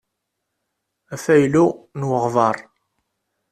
Afaylu 1.13 1.65
n 1.99 2.01
weɣbaṛ. 2.09 2.55